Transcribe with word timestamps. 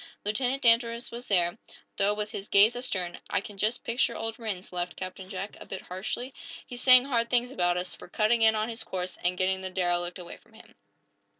Lieutenant 0.25 0.63
Danvers 0.63 1.11
was 1.11 1.27
there, 1.27 1.59
though 1.97 2.15
with 2.15 2.31
his 2.31 2.49
gaze 2.49 2.75
astern. 2.75 3.19
"I 3.29 3.39
can 3.39 3.55
just 3.59 3.83
picture 3.83 4.15
old 4.15 4.39
Rhinds," 4.39 4.73
laughed 4.73 4.95
Captain 4.95 5.29
Jack, 5.29 5.55
a 5.59 5.65
bit 5.67 5.83
harshly. 5.83 6.33
"He's 6.65 6.81
saying 6.81 7.05
hard 7.05 7.29
things 7.29 7.51
about 7.51 7.77
us, 7.77 7.93
for 7.93 8.07
cutting 8.07 8.41
in 8.41 8.55
on 8.55 8.67
his 8.67 8.83
course 8.83 9.19
and 9.23 9.37
getting 9.37 9.61
the 9.61 9.69
derelict 9.69 10.17
away 10.17 10.37
from 10.37 10.53
him." 10.53 10.73